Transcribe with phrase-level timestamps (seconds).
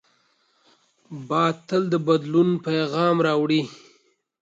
[1.27, 3.61] باد تل د بدلونو پیغام راوړي